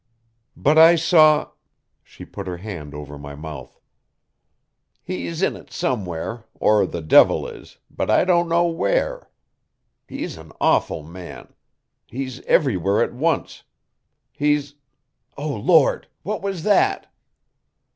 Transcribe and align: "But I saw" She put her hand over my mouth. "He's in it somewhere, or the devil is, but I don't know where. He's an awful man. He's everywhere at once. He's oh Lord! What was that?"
"But 0.57 0.79
I 0.79 0.95
saw" 0.95 1.51
She 2.03 2.25
put 2.25 2.47
her 2.47 2.57
hand 2.57 2.95
over 2.95 3.19
my 3.19 3.35
mouth. 3.35 3.79
"He's 5.03 5.43
in 5.43 5.55
it 5.55 5.71
somewhere, 5.71 6.45
or 6.55 6.87
the 6.87 7.03
devil 7.03 7.47
is, 7.47 7.77
but 7.87 8.09
I 8.09 8.25
don't 8.25 8.49
know 8.49 8.65
where. 8.65 9.29
He's 10.07 10.37
an 10.39 10.53
awful 10.59 11.03
man. 11.03 11.53
He's 12.07 12.41
everywhere 12.45 13.03
at 13.03 13.13
once. 13.13 13.61
He's 14.31 14.73
oh 15.37 15.53
Lord! 15.53 16.07
What 16.23 16.41
was 16.41 16.63
that?" 16.63 17.05